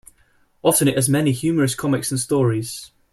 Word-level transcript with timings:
Often 0.63 0.87
it 0.87 0.95
has 0.95 1.07
many 1.07 1.31
humorous 1.31 1.75
comics 1.75 2.09
and 2.09 2.19
stories. 2.19 2.91